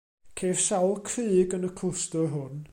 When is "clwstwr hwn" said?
1.81-2.61